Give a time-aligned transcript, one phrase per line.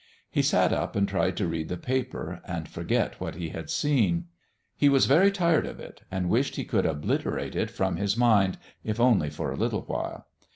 [0.31, 4.25] He sat up and tried to read the paper and forget what he had seen.
[4.75, 8.57] He was very tired of it, and wished he could obliterate it from his mind,
[8.83, 10.25] if only for a little while.